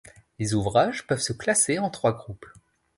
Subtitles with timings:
[0.39, 2.47] Les ouvrages peuvent se classer en trois groupes.